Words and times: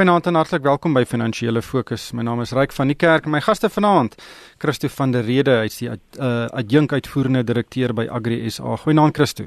Goeienaand 0.00 0.26
en 0.26 0.34
hartlik 0.34 0.62
welkom 0.64 0.94
by 0.96 1.02
Finansiële 1.04 1.60
Fokus. 1.60 2.06
My 2.16 2.22
naam 2.24 2.38
is 2.40 2.54
Ryk 2.56 2.72
van 2.72 2.88
die 2.88 2.94
Kerk. 2.96 3.26
My 3.28 3.42
gaste 3.44 3.68
vanaand, 3.68 4.14
Christo 4.56 4.88
van 4.88 5.10
der 5.12 5.26
Rede, 5.26 5.58
hy's 5.60 5.74
die 5.76 5.90
uh, 5.90 6.46
adjunk 6.56 6.94
uitvoerende 6.96 7.42
direkteur 7.44 7.92
by 7.92 8.06
Agri 8.08 8.38
SA. 8.48 8.78
Goeienaand 8.80 9.12
Christo. 9.18 9.44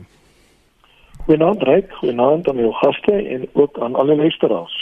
Goeienaand 1.23 1.65
Ryk, 1.65 1.95
goeienaand 2.03 2.51
aan 2.51 2.61
jou 2.61 2.69
gaste 2.83 3.15
en 3.17 3.47
ook 3.53 3.79
aan 3.81 3.97
alle 3.97 4.19
luisteraars. 4.19 4.77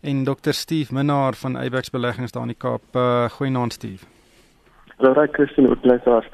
En 0.00 0.24
Dr. 0.24 0.56
Steve 0.56 0.94
Minnar 0.96 1.36
van 1.36 1.58
Abex 1.60 1.92
Beleggings 1.92 2.32
daar 2.32 2.48
in 2.48 2.54
die 2.54 2.62
Kaap. 2.64 2.88
Uh, 2.96 3.28
goeienaand 3.36 3.76
Steve. 3.76 4.08
Hallo 4.96 5.12
Ryk, 5.20 5.36
Christo, 5.36 5.68
ook 5.68 5.84
luisteraars. 5.84 6.32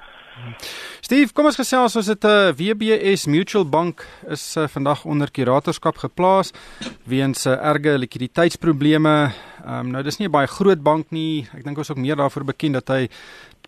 Steve, 1.01 1.33
kom 1.33 1.49
ons 1.49 1.57
gesels 1.59 1.97
ons 1.97 2.07
het 2.07 2.25
'n 2.25 2.29
uh, 2.29 2.53
WBS 2.55 3.27
Mutual 3.27 3.65
Bank 3.69 4.07
is 4.29 4.57
uh, 4.57 4.69
vandag 4.69 5.05
onder 5.05 5.31
kuratorskap 5.31 5.99
geplaas 5.99 6.53
weens 7.05 7.47
uh, 7.47 7.53
erge 7.53 7.99
likwiditeitsprobleme. 7.99 9.33
Um, 9.67 9.91
nou 9.91 10.03
dis 10.03 10.19
nie 10.19 10.29
'n 10.29 10.31
baie 10.31 10.47
groot 10.47 10.83
bank 10.83 11.11
nie. 11.11 11.49
Ek 11.55 11.65
dink 11.65 11.79
ons 11.79 11.91
is 11.91 11.97
ook 11.97 12.03
meer 12.03 12.17
daarvoor 12.17 12.45
bekend 12.45 12.75
dat 12.75 12.89
hy 12.89 13.09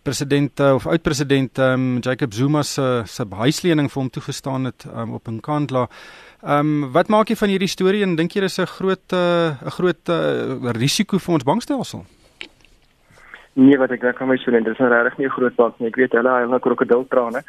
president 0.03 0.59
uh, 0.59 0.73
of 0.73 0.87
oud-president 0.87 1.57
um, 1.57 1.99
Jacob 1.99 2.33
Zuma 2.33 2.63
se 2.63 3.03
se 3.05 3.25
huislening 3.29 3.91
vir 3.91 4.01
hom 4.01 4.09
toegestaan 4.09 4.65
het 4.65 4.85
um, 4.95 5.13
op 5.13 5.27
'n 5.27 5.39
kantla. 5.39 5.89
Ehm 6.43 6.83
um, 6.83 6.91
wat 6.91 7.07
maak 7.07 7.29
jy 7.29 7.35
van 7.35 7.49
hierdie 7.49 7.71
storie 7.71 8.03
en 8.03 8.15
dink 8.15 8.31
jy 8.31 8.41
dis 8.41 8.59
'n 8.59 8.65
groot 8.65 9.11
'n 9.11 9.15
uh, 9.15 9.71
groot 9.71 10.09
uh, 10.09 10.71
risiko 10.71 11.17
vir 11.17 11.33
ons 11.33 11.43
bankstelsel? 11.43 12.05
Nee, 13.53 13.77
wat 13.77 13.91
ek 13.93 14.01
dink 14.01 14.17
kan 14.17 14.27
my 14.27 14.37
sê, 14.41 14.51
dit 14.51 14.67
is 14.67 14.79
nou 14.81 14.89
regtig 14.89 15.17
nie 15.17 15.27
'n 15.27 15.37
groot 15.37 15.55
bank 15.55 15.79
nie. 15.79 15.87
Ek 15.87 15.95
weet 15.95 16.11
hulle 16.11 16.29
hulle 16.29 16.59
krokodiltrane 16.59 17.41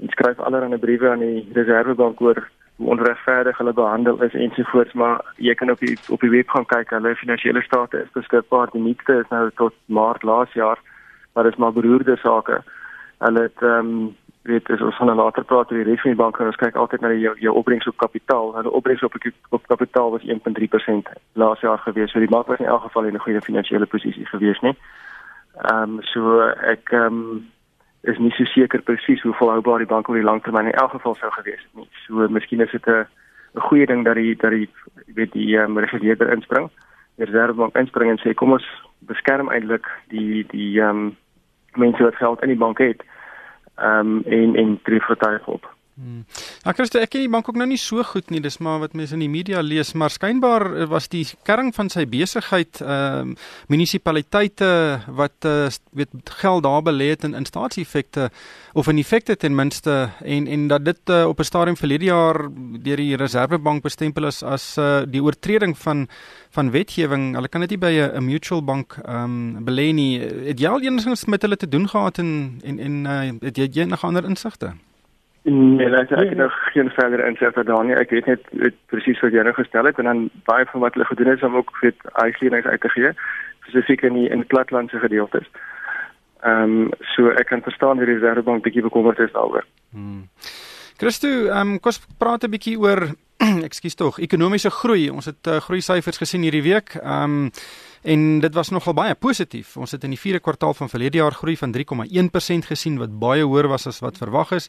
en 0.00 0.08
skryf 0.08 0.38
allerlei 0.38 0.78
briewe 0.78 1.10
aan 1.10 1.18
die 1.18 1.48
Reservebank 1.52 2.20
oor 2.20 2.48
hoe 2.76 2.90
onregverdig 2.90 3.58
hulle 3.58 3.72
behandel 3.72 4.22
is 4.22 4.34
ensovoorts, 4.34 4.92
maar 4.92 5.20
jy 5.36 5.54
kan 5.54 5.70
op 5.70 5.78
die 5.78 5.98
op 6.08 6.20
die 6.20 6.30
web 6.30 6.48
gaan 6.48 6.66
kyk. 6.66 6.90
Hulle 6.90 7.14
finansiële 7.16 7.62
state 7.62 8.02
is 8.02 8.14
beskikbaar. 8.14 8.70
Die 8.72 8.80
nuutste 8.80 9.18
is 9.18 9.28
nou 9.30 9.50
tot 9.54 9.74
Maart 9.86 10.22
laas 10.22 10.52
jaar, 10.52 10.78
maar 11.34 11.44
dit 11.44 11.52
is 11.52 11.58
maar 11.58 11.72
beroerde 11.72 12.16
sake. 12.16 12.62
Hulle 13.18 13.42
het 13.42 13.62
ehm 13.62 13.78
um, 13.78 14.16
weet 14.42 14.70
as 14.70 14.80
ons 14.80 14.96
van 14.96 15.14
later 15.14 15.44
praat 15.44 15.70
oor 15.70 15.78
die 15.78 15.86
res 15.86 16.00
van 16.02 16.10
die 16.10 16.18
banke, 16.18 16.44
ons 16.44 16.58
kyk 16.58 16.74
altyd 16.74 17.00
na 17.00 17.08
die, 17.08 17.20
jou 17.20 17.34
jou 17.38 17.54
opbrengs 17.54 17.86
op 17.86 17.96
kapitaal. 17.96 18.54
Hulle 18.54 18.70
opbrengs 18.70 19.02
op 19.02 19.14
op 19.48 19.66
kapitaal 19.66 20.10
was 20.10 20.26
1.3% 20.26 21.12
laas 21.32 21.60
jaar 21.60 21.78
gewees. 21.78 22.10
So 22.10 22.18
die 22.18 22.28
bank 22.28 22.46
was 22.46 22.58
in 22.58 22.66
elk 22.66 22.82
geval 22.82 23.04
in 23.04 23.14
'n 23.14 23.24
goeie 23.26 23.40
finansiële 23.40 23.86
posisie 23.86 24.26
gewees, 24.26 24.60
nee. 24.60 24.76
Ehm 25.60 25.98
um, 25.98 26.02
so 26.02 26.40
ek 26.64 26.92
ehm 26.92 27.06
um, 27.06 27.48
is 28.02 28.18
nie 28.18 28.32
so 28.34 28.44
seker 28.44 28.82
presies 28.82 29.22
hoe 29.22 29.34
volhoubaar 29.38 29.78
die 29.78 29.90
bank 29.90 30.08
oor 30.08 30.16
die 30.16 30.24
lang 30.24 30.40
termyn 30.42 30.70
in 30.70 30.78
elk 30.80 30.90
geval 30.96 31.14
sou 31.14 31.30
gewees 31.30 31.60
het 31.60 31.74
nie. 31.74 31.88
So 32.06 32.28
miskien 32.28 32.60
is 32.60 32.70
dit 32.70 32.86
'n 32.86 33.06
'n 33.54 33.60
goeie 33.68 33.86
ding 33.86 34.04
dat 34.04 34.14
die 34.14 34.36
dat 34.36 34.50
die 34.50 34.68
weet 35.14 35.32
die 35.32 35.58
ehm 35.58 35.76
um, 35.76 35.78
reguleerder 35.78 36.32
inspring. 36.32 36.70
Die 37.16 37.26
reservebank 37.26 37.76
inspring 37.76 38.10
en 38.10 38.18
sê 38.18 38.34
kom 38.34 38.52
ons 38.52 38.68
beskerm 38.98 39.50
eintlik 39.50 39.86
die 40.08 40.46
die 40.48 40.80
ehm 40.80 40.88
um, 40.88 41.16
mense 41.74 42.02
wat 42.02 42.16
geld 42.16 42.42
in 42.42 42.48
die 42.48 42.62
bank 42.64 42.78
het. 42.78 43.02
Ehm 43.76 43.98
um, 43.98 44.22
en 44.26 44.56
en 44.56 44.80
tree 44.82 45.00
vertuig 45.00 45.46
op. 45.46 45.68
Hmm. 45.94 46.22
Ja, 46.64 46.72
Christo, 46.72 46.96
ek 47.04 47.10
ken 47.12 47.20
die 47.20 47.28
bank 47.28 47.50
ook 47.50 47.58
nou 47.60 47.66
nie 47.68 47.76
so 47.76 48.00
goed 48.08 48.30
nie. 48.32 48.40
Dis 48.40 48.56
maar 48.64 48.78
wat 48.80 48.94
mense 48.96 49.12
in 49.12 49.20
die 49.20 49.28
media 49.28 49.60
lees, 49.60 49.90
maar 49.92 50.08
skynbaar 50.08 50.64
eh, 50.70 50.86
was 50.88 51.10
die 51.12 51.26
kern 51.44 51.68
van 51.76 51.90
sy 51.92 52.06
besigheid 52.08 52.80
ehm 52.80 53.34
uh, 53.34 53.40
munisipaliteite 53.68 54.68
wat 55.12 55.44
uh, 55.48 55.68
weet 55.92 56.32
geld 56.40 56.64
daar 56.64 56.80
belê 56.84 57.10
het 57.12 57.26
in, 57.28 57.34
in 57.36 57.44
staatseffekte 57.44 58.30
of 58.72 58.88
in 58.88 58.98
effekte 58.98 59.36
ten 59.36 59.54
minste 59.54 60.10
en 60.24 60.46
en 60.46 60.64
dat 60.68 60.84
dit 60.84 61.12
uh, 61.12 61.26
op 61.28 61.40
'n 61.40 61.44
stadium 61.44 61.76
verlede 61.76 62.08
jaar 62.08 62.48
deur 62.86 62.96
die 62.96 63.16
Reservebank 63.16 63.82
bestempel 63.82 64.26
is 64.26 64.42
as 64.42 64.76
uh, 64.78 65.02
die 65.06 65.22
oortreding 65.22 65.76
van 65.78 66.08
van 66.50 66.70
wetgewing. 66.70 67.34
Hulle 67.34 67.48
kan 67.48 67.60
dit 67.60 67.70
nie 67.70 67.78
by 67.78 67.92
'n 68.16 68.24
mutual 68.24 68.64
bank 68.64 68.96
ehm 69.04 69.24
um, 69.24 69.64
belê 69.64 69.92
nie. 69.92 70.20
Het 70.48 70.60
jy 70.60 70.68
al 70.68 70.80
enigsins 70.80 71.24
met 71.24 71.42
hulle 71.42 71.56
te 71.56 71.68
doen 71.68 71.88
gehad 71.88 72.18
en 72.18 72.60
en 72.64 72.78
en 72.78 73.04
uh, 73.04 73.32
het 73.40 73.56
jy 73.56 73.68
enige 73.74 74.06
ander 74.06 74.24
insigte? 74.24 74.72
Nee, 75.42 75.90
ek 75.90 76.10
ek 76.10 76.28
het 76.28 76.38
nog 76.38 76.54
geen 76.70 76.90
verdere 76.94 77.26
insig 77.26 77.54
daarin 77.54 77.88
nie. 77.90 77.96
Ek 77.98 78.10
weet 78.14 78.26
net 78.30 78.74
presies 78.86 79.20
wat 79.24 79.34
jy 79.34 79.42
nou 79.42 79.54
gestel 79.56 79.88
het 79.90 79.98
en 79.98 80.06
dan 80.06 80.20
baie 80.46 80.66
van 80.70 80.84
wat 80.84 80.94
hulle 80.94 81.08
gedoen 81.08 81.32
het 81.32 81.42
om 81.42 81.56
ook 81.58 81.72
weet 81.80 81.98
uitgeenings 82.12 82.66
uit 82.66 82.80
te 82.80 82.88
gee, 82.94 83.10
spesifiek 83.64 84.04
in 84.06 84.14
die 84.20 84.28
in 84.30 84.46
platlandse 84.46 85.02
gedeeltes. 85.02 85.48
Ehm 86.46 86.86
um, 86.86 86.92
so 87.14 87.34
ek 87.34 87.50
kan 87.50 87.62
verstaan 87.62 87.98
wie 87.98 88.06
die 88.06 88.14
Reservebank 88.14 88.62
bietjie 88.62 88.86
bekommerd 88.86 89.18
is 89.18 89.34
daaroor. 89.34 89.66
Hmm. 89.90 90.28
Christo, 91.02 91.28
ehm 91.28 91.74
um, 91.74 91.80
kom 91.80 91.90
ons 91.90 92.00
praat 92.18 92.44
'n 92.46 92.54
bietjie 92.54 92.78
oor 92.78 93.08
ekskuus 93.68 93.98
tog, 93.98 94.18
ekonomiese 94.22 94.70
groei. 94.70 95.10
Ons 95.10 95.26
het 95.26 95.46
uh, 95.46 95.58
groei 95.58 95.80
syfers 95.80 96.22
gesien 96.22 96.42
hierdie 96.42 96.62
week. 96.62 96.94
Ehm 97.02 97.46
um, 97.46 97.50
en 98.02 98.40
dit 98.40 98.54
was 98.54 98.70
nogal 98.70 98.94
baie 98.94 99.14
positief. 99.14 99.76
Ons 99.76 99.90
het 99.90 100.04
in 100.04 100.10
die 100.10 100.18
4de 100.18 100.40
kwartaal 100.42 100.74
van 100.74 100.88
verlede 100.88 101.18
jaar 101.18 101.32
groei 101.32 101.56
van 101.56 101.74
3,1% 101.74 102.66
gesien 102.66 102.98
wat 102.98 103.18
baie 103.18 103.42
hoër 103.42 103.68
was 103.68 103.86
as 103.86 104.00
wat 104.02 104.18
verwag 104.18 104.50
is 104.52 104.68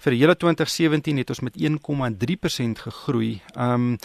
vir 0.00 0.14
die 0.14 0.20
hele 0.22 0.36
2017 0.36 1.20
het 1.20 1.30
ons 1.32 1.42
met 1.44 1.56
1,3% 1.60 2.84
gegroei. 2.88 3.38
Ehm 3.54 3.94
um, 3.94 3.96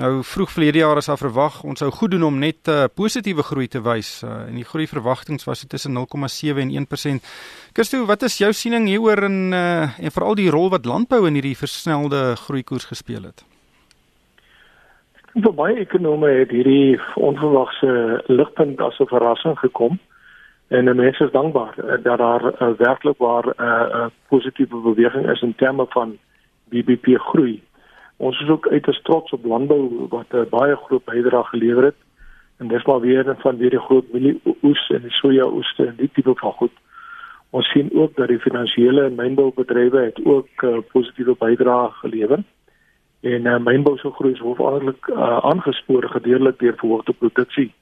nou 0.00 0.22
vroeg 0.24 0.48
verlede 0.48 0.78
jaar 0.80 0.96
is 0.96 1.10
daar 1.10 1.18
verwag 1.20 1.58
ons 1.68 1.82
sou 1.82 1.90
goed 1.92 2.14
doen 2.14 2.22
om 2.24 2.38
net 2.40 2.68
uh, 2.72 2.86
positiewe 2.94 3.42
groei 3.44 3.66
te 3.68 3.82
wys 3.84 4.22
uh, 4.24 4.46
en 4.48 4.54
die 4.56 4.64
groei 4.64 4.86
verwagtinge 4.88 5.44
was 5.44 5.66
tussen 5.68 5.92
0,7 5.92 6.62
en 6.62 6.72
1%. 6.86 7.26
Kirsty, 7.76 8.00
wat 8.08 8.22
is 8.22 8.38
jou 8.40 8.48
siening 8.56 8.88
hieroor 8.88 9.26
en 9.28 9.52
uh, 9.52 9.98
en 9.98 10.14
veral 10.14 10.38
die 10.40 10.48
rol 10.50 10.70
wat 10.72 10.88
landbou 10.88 11.26
in 11.28 11.36
hierdie 11.36 11.56
versnelde 11.58 12.36
groeikoers 12.46 12.88
gespeel 12.88 13.28
het? 13.28 13.44
Vir 15.34 15.52
baie 15.54 15.76
ekonome 15.84 16.32
het 16.38 16.50
hierdie 16.54 16.96
onverwagse 17.20 18.22
ligpunt 18.32 18.80
as 18.80 18.96
'n 19.00 19.12
verrassing 19.12 19.58
gekom. 19.58 19.98
En 20.70 20.84
mense 20.96 21.24
is 21.24 21.30
dankbaar 21.30 21.74
uh, 21.78 21.92
dat 22.02 22.18
daar 22.18 22.44
uh, 22.44 22.68
werklik 22.76 23.18
waar 23.18 23.46
'n 23.46 23.62
uh, 23.62 23.86
uh, 23.94 24.06
positiewe 24.28 24.80
beweging 24.80 25.30
is 25.30 25.42
in 25.42 25.54
terme 25.54 25.86
van 25.88 26.18
BBP 26.68 27.06
groei. 27.18 27.62
Ons 28.16 28.40
is 28.40 28.48
ook 28.48 28.68
uiters 28.68 29.02
trots 29.02 29.32
op 29.32 29.44
landbou 29.44 30.06
wat 30.08 30.26
'n 30.30 30.36
uh, 30.36 30.48
baie 30.50 30.76
groot 30.76 31.04
bydrae 31.04 31.44
gelewer 31.44 31.84
het. 31.84 31.96
En 32.58 32.68
dis 32.68 32.84
maar 32.84 33.00
weer 33.00 33.34
van 33.38 33.56
weer 33.56 33.70
die 33.70 33.78
groot 33.78 34.12
mielieoes 34.12 34.88
en 34.88 35.02
die 35.02 35.10
soja 35.10 35.46
oes 35.46 35.74
en 35.76 35.94
die 35.96 36.10
tipe 36.12 36.34
van 36.34 36.52
goed. 36.52 36.76
Ons 37.50 37.70
sien 37.70 37.90
ook 37.92 38.16
dat 38.16 38.28
die 38.28 38.38
finansiële 38.38 39.02
en 39.04 39.14
mynboubedrywe 39.14 40.00
het 40.00 40.24
ook 40.24 40.62
uh, 40.62 40.78
positiewe 40.92 41.34
bydrae 41.38 41.90
gelewer. 41.90 42.42
En 43.20 43.46
uh, 43.46 43.58
mynbou 43.58 43.98
se 43.98 44.10
groei 44.10 44.32
is 44.32 44.38
hoofsaaklik 44.38 45.06
uh, 45.06 45.38
aangespoor 45.38 46.08
gedeeltelik 46.08 46.58
deur 46.58 46.74
verhoogde 46.76 47.12
produksie 47.12 47.72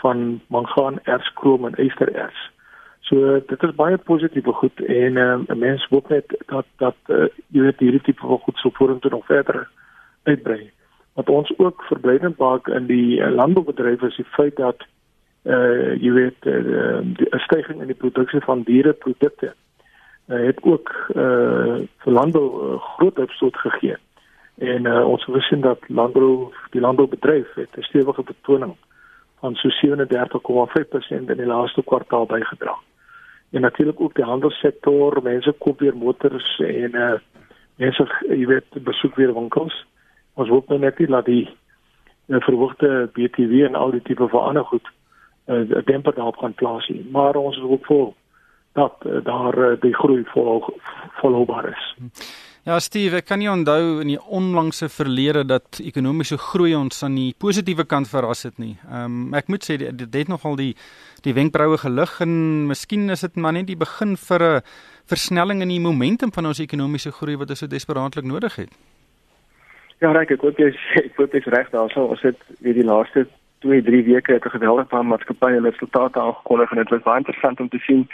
van 0.00 0.40
mangaan, 0.46 0.98
erts, 1.04 1.32
krom 1.32 1.66
en 1.66 1.76
ystererts. 1.76 2.48
So 3.10 3.40
dit 3.46 3.62
is 3.66 3.74
baie 3.74 3.96
positiewe 3.98 4.52
goed 4.52 4.80
en 4.80 5.16
ehm, 5.16 5.40
'n 5.40 5.52
uh, 5.52 5.56
mens 5.58 5.86
hoop 5.90 6.08
net 6.08 6.26
dat 6.46 6.66
dat 6.76 6.96
uh, 7.06 7.26
jy 7.48 7.60
weet 7.60 7.78
hierdie 7.78 8.00
tipe 8.00 8.26
van 8.26 8.38
goed 8.38 8.56
sou 8.56 8.72
vorentoe 8.74 9.10
nog 9.10 9.26
verder 9.26 9.68
uitbrei. 10.22 10.70
Wat 11.14 11.28
ons 11.28 11.52
ook 11.58 11.82
verblydend 11.82 12.38
maak 12.38 12.68
in 12.68 12.86
die 12.86 13.18
uh, 13.18 13.30
landboubedryf 13.30 14.02
is 14.02 14.16
die 14.16 14.30
feit 14.36 14.56
dat 14.56 14.86
uh 15.44 15.96
jy 15.96 16.12
weet 16.12 16.46
uh, 16.46 17.00
stygings 17.40 17.80
in 17.80 17.88
die 17.88 18.02
produksie 18.02 18.40
van 18.44 18.62
diereprodukte 18.62 19.54
uh, 20.28 20.44
het 20.46 20.62
ook 20.62 20.92
uh 21.14 21.80
vir 22.04 22.12
landbou 22.12 22.46
uh, 22.46 22.80
groot 22.80 23.18
opstoot 23.18 23.56
gegee. 23.56 23.96
En 24.58 24.84
uh, 24.84 25.08
ons 25.08 25.26
sien 25.48 25.60
dat 25.60 25.78
landbou 25.88 26.52
die 26.70 26.80
landboubedryf 26.80 27.54
het 27.54 27.76
'n 27.76 27.82
stewige 27.82 28.22
betoning 28.22 28.76
van 29.40 29.54
so 29.54 29.68
37,5% 29.68 31.30
in 31.30 31.36
die 31.36 31.46
laaste 31.46 31.82
kwartaal 31.82 32.26
bygedra. 32.26 32.74
En 33.50 33.60
natuurlik 33.60 34.00
ook 34.00 34.14
die 34.14 34.24
handelssektor, 34.24 35.22
mense 35.22 35.54
koop 35.58 35.80
weer 35.80 35.96
motors 35.96 36.58
en 36.58 36.96
uh 36.96 37.18
mense 37.80 38.04
jy 38.28 38.44
weet 38.46 38.82
besoek 38.84 39.14
weer 39.16 39.32
winkels. 39.34 39.74
Ons 40.34 40.50
hoop 40.52 40.68
nou 40.68 40.78
net 40.78 40.98
nie 41.00 41.06
dat 41.08 41.24
die 41.24 41.46
uh, 41.48 42.40
verhoogde 42.44 43.08
BTW 43.16 43.64
en 43.64 43.74
al 43.74 43.94
die 43.96 44.02
tipe 44.04 44.28
van 44.28 44.50
ander 44.50 44.64
goed 44.64 44.90
'n 45.46 45.72
uh, 45.72 45.84
demper 45.84 46.14
daarop 46.14 46.36
gaan 46.36 46.54
plaas 46.54 46.88
nie, 46.88 47.06
maar 47.10 47.34
ons 47.34 47.56
is 47.56 47.62
ook 47.62 47.86
vol 47.86 48.14
dat 48.72 48.94
uh, 49.06 49.24
daar 49.24 49.58
uh, 49.58 49.80
die 49.80 49.94
groei 49.94 50.24
volhou 50.24 50.74
volhoubaar 51.20 51.68
is. 51.68 51.94
Hmm. 51.96 52.10
Ja, 52.68 52.76
Steve, 52.76 53.22
ek 53.22 53.30
kan 53.30 53.40
nie 53.40 53.48
onthou 53.48 54.02
in 54.02 54.10
die 54.10 54.18
onlangse 54.20 54.90
verlede 54.92 55.46
dat 55.48 55.78
ekonomiese 55.80 56.36
groei 56.36 56.74
ons 56.76 56.98
aan 57.06 57.14
die 57.16 57.30
positiewe 57.40 57.86
kant 57.88 58.10
verras 58.10 58.44
het 58.44 58.58
nie. 58.60 58.74
Ehm 58.84 59.14
um, 59.30 59.36
ek 59.38 59.48
moet 59.48 59.64
sê 59.64 59.78
dit, 59.80 59.96
dit 59.96 60.18
het 60.20 60.28
nogal 60.28 60.58
die 60.60 60.74
die 61.24 61.32
wenkbroue 61.32 61.78
gelig 61.80 62.18
en 62.20 62.34
miskien 62.68 63.08
is 63.08 63.24
dit 63.24 63.40
maar 63.40 63.56
net 63.56 63.66
die 63.70 63.78
begin 63.80 64.12
vir 64.28 64.44
'n 64.44 64.60
versnelling 65.08 65.62
in 65.62 65.72
die 65.72 65.80
momentum 65.80 66.32
van 66.32 66.46
ons 66.52 66.60
ekonomiese 66.60 67.12
groei 67.12 67.38
wat 67.40 67.50
ons 67.50 67.64
so 67.64 67.66
desperaatlik 67.66 68.28
nodig 68.28 68.56
het. 68.56 68.68
Ja, 70.00 70.12
reg, 70.12 70.30
ek 70.30 70.44
hoop 70.44 70.58
jy 70.58 70.68
ek 71.08 71.16
hoop 71.16 71.32
jy's 71.32 71.48
reg 71.48 71.70
daar. 71.70 71.88
So 71.90 72.12
ons 72.12 72.20
het 72.20 72.36
weer 72.60 72.74
die 72.74 72.84
laaste 72.84 73.26
2, 73.64 73.82
3 73.82 74.04
weke 74.04 74.36
'n 74.36 74.50
geweldige 74.50 75.02
maatskappye 75.02 75.60
resultate 75.60 76.20
aangekondig 76.20 76.70
en 76.70 76.76
dit 76.76 76.90
was 76.90 77.02
baie 77.08 77.18
interessant 77.18 77.60
om 77.60 77.68
te 77.68 77.78
sien 77.78 78.08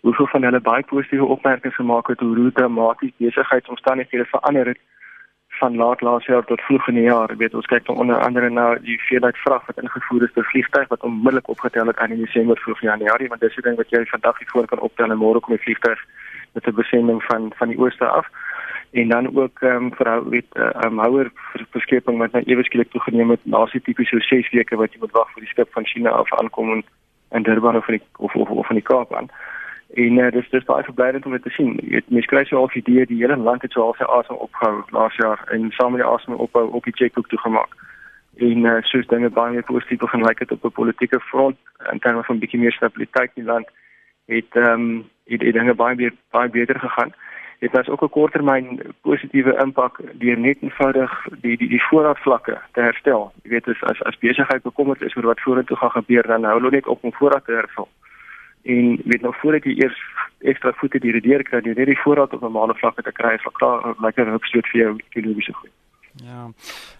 hoeveel 0.00 0.26
van 0.26 0.42
hulle 0.42 0.60
baie 0.60 0.82
positiewe 0.82 1.24
opmerkings 1.24 1.76
gemaak 1.76 2.06
het 2.08 2.20
hoe 2.20 2.36
hoe 2.36 2.52
dramatisch 2.52 3.12
besigheidsomstandighede 3.16 4.24
verander 4.24 4.66
het 4.66 4.78
van 5.60 5.76
laat 5.76 6.00
laas 6.00 6.26
jaar 6.26 6.44
tot 6.44 6.60
vroeg 6.60 6.88
in 6.88 6.94
die 6.94 7.08
jaar. 7.08 7.30
Jy 7.30 7.36
weet 7.36 7.54
ons 7.54 7.66
kyk 7.66 7.86
dan 7.86 7.96
onder 7.96 8.20
andere 8.26 8.50
na 8.50 8.66
die 8.84 8.98
veelheid 9.08 9.36
vrag 9.44 9.66
wat 9.66 9.82
ingevoer 9.82 10.22
is 10.26 10.32
per 10.36 10.46
vliegtuig 10.52 10.88
wat 10.88 11.04
onmiddellik 11.08 11.48
opgetel 11.48 11.86
het 11.86 11.98
aan 11.98 12.14
in 12.16 12.24
Desember 12.24 12.58
vroeg 12.58 12.80
Januarie, 12.80 13.28
want 13.28 13.40
dis 13.40 13.56
'n 13.56 13.66
ding 13.66 13.76
wat 13.76 13.90
jy 13.90 14.04
vandag 14.06 14.38
hier 14.38 14.50
voor 14.52 14.66
kan 14.66 14.80
optel 14.88 15.10
en 15.10 15.18
môre 15.18 15.40
kom 15.40 15.54
die 15.56 15.64
vliegtuig 15.64 16.00
met 16.54 16.66
'n 16.66 16.74
besending 16.74 17.22
van 17.22 17.52
van 17.56 17.68
die 17.68 17.78
ooste 17.78 18.06
af. 18.06 18.26
En 18.90 19.08
dan 19.08 19.36
ook 19.36 19.60
ehm 19.60 19.76
um, 19.76 19.94
vir 19.94 20.08
hou 20.08 20.28
weet 20.28 20.48
'n 20.54 20.60
uh, 20.60 20.84
um, 20.84 20.98
houer 20.98 21.30
verskeping 21.70 22.18
wat 22.18 22.32
nou 22.32 22.44
ewe 22.46 22.64
skielik 22.64 22.90
toegeneem 22.90 23.30
het 23.30 23.40
na 23.44 23.66
so 23.66 23.78
tipies 23.78 24.08
so 24.08 24.18
6 24.18 24.50
weke 24.50 24.76
wat 24.76 24.92
jy 24.92 24.98
moet 25.00 25.12
wag 25.12 25.30
vir 25.32 25.40
die 25.40 25.50
skip 25.50 25.72
van 25.72 25.86
China 25.86 26.10
af 26.10 26.32
aankom 26.32 26.72
en 26.72 26.84
in 27.30 27.42
Durban 27.42 27.76
of 27.76 27.88
in 27.88 27.98
die, 27.98 28.06
of, 28.16 28.34
of, 28.34 28.48
of 28.48 28.68
in 28.68 28.74
die 28.74 28.84
Kaap 28.84 29.14
aan. 29.14 29.28
En 29.94 30.18
uh, 30.18 30.30
dis 30.30 30.50
dis 30.50 30.64
baie 30.64 30.84
verblydend 30.84 31.26
om 31.26 31.32
dit 31.32 31.42
te 31.42 31.50
sien. 31.50 31.74
Jy 31.82 31.90
weet 31.90 32.10
mense 32.14 32.30
kry 32.30 32.44
so 32.46 32.62
'n 32.64 32.78
idee 32.78 33.06
die 33.06 33.22
hele 33.22 33.36
land 33.36 33.62
het 33.62 33.72
so 33.72 33.82
al 33.82 33.94
sy 33.98 34.04
asem 34.04 34.36
opgehou 34.36 34.82
laas 34.90 35.16
jaar 35.16 35.40
en 35.50 35.70
saam 35.70 35.92
met 35.92 36.02
die 36.02 36.10
asem 36.10 36.34
ophou 36.34 36.70
op 36.70 36.84
die 36.84 36.94
checkbook 36.94 37.28
toegemaak. 37.28 37.72
En 38.36 38.64
uh, 38.64 38.76
soos 38.82 39.06
dinge 39.06 39.30
baie 39.30 39.52
meer 39.52 39.66
positief 39.66 39.98
begin 39.98 40.22
lyk 40.22 40.38
het 40.38 40.52
op 40.52 40.64
'n 40.64 40.78
politieke 40.80 41.20
front 41.20 41.56
in 41.92 41.98
terme 41.98 42.22
van 42.22 42.38
bietjie 42.38 42.60
meer 42.60 42.72
stabiliteit 42.72 43.30
in 43.34 43.42
die 43.42 43.52
land 43.52 43.66
het 44.26 44.50
ehm 44.50 44.80
um, 44.80 45.08
het, 45.26 45.42
het 45.42 45.54
dinge 45.54 45.74
baie 45.74 45.96
meer 45.96 46.14
baie 46.30 46.48
beter 46.48 46.78
gegaan. 46.78 47.12
Dit 47.58 47.72
was 47.72 47.88
ook 47.88 48.02
'n 48.02 48.08
korttermyn 48.08 48.80
positiewe 49.02 49.58
impak 49.64 50.00
deur 50.12 50.38
net 50.38 50.58
eenvoudig 50.60 51.26
die 51.40 51.56
die 51.56 51.68
die 51.68 51.86
voorraadvlakke 51.88 52.58
te 52.72 52.80
herstel. 52.80 53.32
Jy 53.42 53.50
weet 53.50 53.68
as 53.68 53.82
as, 53.82 54.02
as 54.02 54.18
besigheid 54.18 54.62
bekommerd 54.62 55.02
is 55.02 55.16
oor 55.16 55.26
wat 55.26 55.40
vorentoe 55.40 55.76
gaan 55.76 55.90
gebeur 55.90 56.26
dan 56.26 56.44
hou 56.44 56.58
hulle 56.58 56.70
net 56.70 56.86
op 56.86 57.04
om 57.04 57.12
voorraad 57.12 57.44
te 57.44 57.52
herstel 57.52 57.88
en 58.62 59.00
weet 59.04 59.22
nog 59.22 59.36
voordat 59.40 59.64
jy 59.64 59.76
eers 59.78 59.98
ekstra 60.38 60.72
voete 60.72 60.98
die 60.98 61.12
redeer 61.12 61.42
kry, 61.42 61.60
jy 61.64 61.74
net 61.74 61.86
die 61.86 62.00
voorraad 62.04 62.32
op 62.32 62.40
'n 62.40 62.48
normale 62.48 62.74
vlak 62.74 63.02
te 63.02 63.12
kry, 63.12 63.36
vir 63.38 63.52
klaar 63.52 63.94
lekker 64.00 64.26
hupstoot 64.26 64.66
vir 64.72 64.80
jou 64.80 64.96
ekonomiese 65.10 65.52
groei. 65.52 65.72
Ja. 66.18 66.50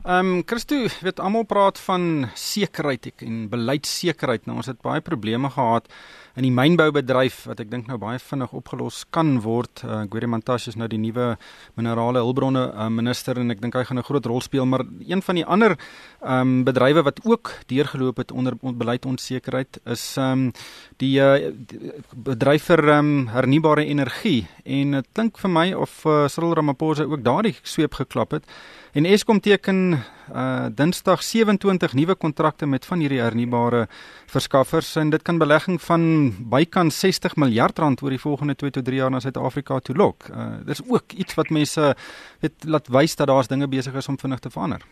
Ehm 0.04 0.26
um, 0.26 0.42
Christo, 0.46 0.86
weet 1.00 1.20
almal 1.20 1.42
praat 1.42 1.78
van 1.78 2.28
sekerheid 2.34 3.10
en 3.18 3.48
beleidsekerheid. 3.50 4.46
Nou 4.46 4.56
ons 4.62 4.70
het 4.70 4.80
baie 4.80 5.00
probleme 5.00 5.50
gehad 5.50 5.90
in 6.38 6.46
die 6.46 6.52
mynboubedryf 6.54 7.42
wat 7.50 7.60
ek 7.60 7.70
dink 7.72 7.88
nou 7.90 7.98
baie 7.98 8.18
vinnig 8.22 8.52
opgelos 8.54 9.02
kan 9.10 9.40
word. 9.42 9.82
Uh, 9.84 10.04
Gwerie 10.08 10.30
Mantashe 10.30 10.70
is 10.70 10.78
nou 10.78 10.86
die 10.88 11.00
nuwe 11.00 11.34
minerale 11.74 12.22
hulpbronne 12.22 12.62
uh, 12.70 12.86
minister 12.92 13.38
en 13.40 13.50
ek 13.50 13.60
dink 13.60 13.74
hy 13.74 13.84
gaan 13.84 13.98
'n 13.98 14.06
groot 14.06 14.26
rol 14.26 14.40
speel, 14.40 14.66
maar 14.66 14.86
een 15.06 15.22
van 15.22 15.34
die 15.34 15.44
ander 15.44 15.76
ehm 16.22 16.40
um, 16.40 16.64
bedrywe 16.64 17.02
wat 17.02 17.20
ook 17.24 17.52
deurgeloop 17.66 18.16
het 18.16 18.32
onder 18.32 18.54
beleidsonsekerheid 18.62 19.80
is 19.84 20.16
ehm 20.16 20.32
um, 20.32 20.52
die, 20.98 21.18
uh, 21.18 21.50
die 21.52 21.92
bedryf 22.14 22.70
vir 22.70 22.88
ehm 22.88 22.98
um, 22.98 23.26
hernubare 23.28 23.84
energie 23.84 24.46
en 24.64 24.92
dit 24.92 25.08
klink 25.12 25.38
vir 25.38 25.50
my 25.50 25.72
of 25.72 26.04
uh, 26.06 26.28
Cyril 26.28 26.54
Ramaphosa 26.54 27.02
ook 27.02 27.24
daardie 27.24 27.56
sweep 27.62 27.94
geklap 27.94 28.30
het. 28.30 28.44
En 28.90 29.04
Eskom 29.06 29.38
teken 29.38 30.00
uh 30.34 30.66
Dinsdag 30.74 31.22
27 31.22 31.92
nuwe 31.94 32.14
kontrakte 32.14 32.66
met 32.66 32.86
van 32.86 32.98
hierdie 32.98 33.20
hernubare 33.22 33.84
verskaffers 34.30 34.96
en 34.98 35.10
dit 35.10 35.22
kan 35.22 35.38
belegging 35.38 35.78
van 35.82 36.02
bykans 36.50 36.98
60 36.98 37.36
miljard 37.36 37.78
rand 37.78 38.02
oor 38.02 38.10
die 38.10 38.18
volgende 38.18 38.54
2 38.54 38.70
tot 38.70 38.84
3 38.84 38.98
jaar 38.98 39.10
na 39.10 39.20
Suid-Afrika 39.22 39.78
toe 39.78 39.94
lok. 39.94 40.26
Uh 40.34 40.46
dis 40.66 40.82
ook 40.88 41.14
iets 41.14 41.38
wat 41.38 41.52
mense 41.54 41.94
weet 42.42 42.66
laat 42.66 42.90
wys 42.90 43.14
dat 43.16 43.30
daar's 43.30 43.50
dinge 43.52 43.68
besig 43.68 43.94
is 43.94 44.08
om 44.08 44.18
vinnig 44.18 44.42
te 44.42 44.50
verander. 44.50 44.82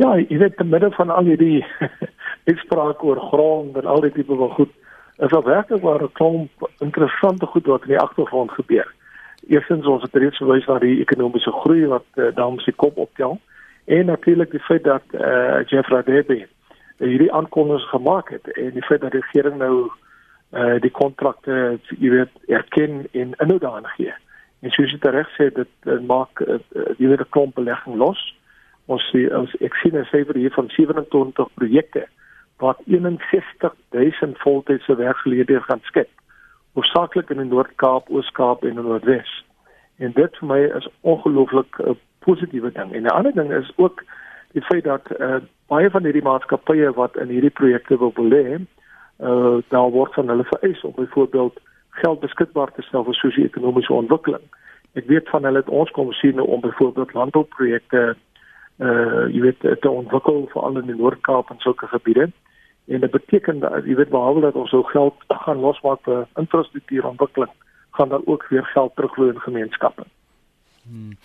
Ja, 0.00 0.16
jy 0.16 0.38
weet 0.38 0.56
te 0.56 0.64
midde 0.64 0.90
van 0.96 1.10
al 1.10 1.28
hierdie 1.28 1.60
uitsprake 2.50 3.04
oor 3.04 3.20
grond 3.28 3.76
en 3.76 3.84
al 3.84 4.00
die 4.00 4.12
tipe 4.12 4.36
van 4.36 4.56
goed, 4.56 4.72
is 5.18 5.28
daar 5.28 5.44
werklik 5.44 5.82
waar 5.82 6.02
'n 6.02 6.12
klomp 6.12 6.70
interessante 6.78 7.46
goed 7.46 7.66
wat 7.66 7.82
in 7.82 7.92
die 7.92 8.00
agtergrond 8.00 8.50
gebeur. 8.50 8.88
Eerstens 9.48 9.86
ons 9.86 10.02
het 10.02 10.14
reeds 10.14 10.36
verwys 10.36 10.66
na 10.66 10.78
die 10.78 11.00
ekonomiese 11.00 11.52
groei 11.62 11.86
wat 11.86 12.06
uh, 12.16 12.30
dames 12.34 12.64
se 12.64 12.72
kop 12.72 12.98
optel 12.98 13.38
en 13.84 14.06
natuurlik 14.06 14.50
die 14.50 14.60
feit 14.60 14.84
dat 14.84 15.02
eh 15.12 15.20
uh, 15.20 15.64
Jeff 15.66 15.88
Radebe 15.88 16.46
hierdie 16.98 17.32
aankondigings 17.32 17.88
gemaak 17.88 18.28
het 18.30 18.50
en 18.52 18.70
die 18.70 18.84
feit 18.84 19.00
dat 19.00 19.12
die 19.12 19.20
regering 19.20 19.56
nou 19.58 19.90
eh 20.50 20.60
uh, 20.60 20.80
die 20.80 20.90
kontrakte 20.90 21.78
jy 21.98 22.10
weet 22.10 22.34
erken 22.46 23.06
en 23.12 23.34
inhoud 23.38 23.60
daarin 23.60 23.88
gee. 23.96 24.14
En 24.60 24.70
soos 24.70 24.90
dit 24.90 25.04
reg 25.04 25.28
sê 25.38 25.50
dit 25.54 25.68
uh, 25.86 26.00
maak 26.00 26.40
uh, 26.40 26.58
jy 26.98 27.08
weet 27.08 27.20
'n 27.20 27.30
klomp 27.30 27.54
belegging 27.54 27.96
los. 27.96 28.20
Ons 28.86 29.14
ons 29.14 29.56
ek 29.60 29.74
sien 29.74 29.96
'n 29.96 30.04
syfer 30.04 30.36
hier 30.36 30.52
van 30.52 30.68
27 30.68 31.48
projekte 31.54 32.06
wat 32.58 32.78
61000 32.84 34.38
voltydse 34.38 34.96
werkgeleenthede 34.96 35.60
gaan 35.60 35.80
skep 35.82 36.08
hoofsaaklik 36.72 37.30
in 37.30 37.42
die 37.42 37.50
Noord-Kaap, 37.50 38.10
Oos-Kaap 38.10 38.64
en 38.64 38.74
Noordwes. 38.74 39.30
En 39.98 40.12
dit 40.16 40.36
vir 40.38 40.48
my 40.48 40.60
is 40.78 40.88
ongelooflik 41.00 41.78
'n 41.78 41.88
uh, 41.90 41.96
positiewe 42.24 42.72
ding. 42.72 42.92
En 42.92 43.02
'n 43.02 43.16
ander 43.16 43.32
ding 43.32 43.52
is 43.52 43.72
ook 43.76 44.04
die 44.52 44.62
feit 44.62 44.84
dat 44.84 45.02
uh, 45.18 45.36
baie 45.66 45.90
van 45.90 46.04
hierdie 46.04 46.22
maatskappye 46.22 46.92
wat 46.92 47.16
in 47.16 47.28
hierdie 47.28 47.56
projekte 47.60 47.98
wil 47.98 48.12
belê, 48.12 48.60
uh 49.20 49.58
daar 49.68 49.90
word 49.90 50.14
van 50.14 50.28
hulle 50.28 50.44
vereis 50.44 50.80
om 50.84 50.92
byvoorbeeld 50.96 51.60
geld 51.88 52.20
beskikbaar 52.20 52.72
te 52.72 52.82
stel 52.82 53.04
vir 53.04 53.14
sosio-ekonomiese 53.14 53.92
ontwikkeling. 53.92 54.42
Ek 54.92 55.06
weet 55.06 55.28
van 55.28 55.44
hulle 55.44 55.58
het 55.58 55.68
ons 55.68 55.90
kom 55.90 56.12
sien 56.12 56.40
om 56.40 56.60
byvoorbeeld 56.60 57.12
landbouprojekte 57.12 58.16
uh 58.78 59.26
jy 59.28 59.40
weet 59.40 59.60
te 59.80 59.90
ontwikkel 59.90 60.48
veral 60.52 60.78
in 60.78 60.86
die 60.86 60.96
Noord-Kaap 60.96 61.50
en 61.50 61.58
sulke 61.58 61.86
gebiede. 61.86 62.26
Uh 62.26 62.49
en 62.90 63.00
dit 63.00 63.10
beteken 63.10 63.60
dat 63.62 63.86
jy 63.86 63.94
weet 63.98 64.10
behalwe 64.10 64.40
dat 64.48 64.58
ons 64.58 64.70
so 64.70 64.82
geld 64.90 65.14
gaan 65.44 65.62
losmaak 65.62 66.02
vir 66.08 66.26
infrastruktuurontwikkeling, 66.42 67.52
gaan 67.98 68.08
daar 68.08 68.26
ook 68.26 68.46
weer 68.50 68.66
geld 68.74 68.94
terugvloei 68.96 69.30
in 69.30 69.40
gemeenskappe. 69.46 70.06
Hmm. 70.82 71.16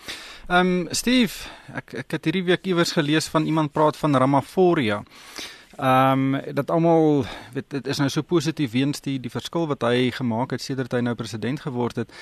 Ehm 0.46 0.72
um, 0.72 0.86
Steve, 0.94 1.48
ek 1.74 1.94
ek 2.04 2.10
het 2.14 2.28
hierdie 2.28 2.46
week 2.46 2.66
iewers 2.70 2.92
gelees 2.94 3.26
van 3.28 3.48
iemand 3.50 3.72
praat 3.72 3.96
van 3.96 4.14
Ramaphoria. 4.16 5.02
Ehm 5.76 6.34
um, 6.34 6.40
dat 6.54 6.70
almal 6.70 7.24
weet 7.52 7.70
dit 7.70 7.86
is 7.86 7.98
nou 7.98 8.08
so 8.08 8.22
positief 8.22 8.70
weens 8.72 9.00
die 9.04 9.18
die 9.20 9.30
verskil 9.30 9.66
wat 9.68 9.82
hy 9.84 10.10
gemaak 10.10 10.54
het 10.54 10.62
sedert 10.64 10.92
hy 10.92 11.02
nou 11.04 11.14
president 11.14 11.60
geword 11.60 11.96
het. 11.96 12.12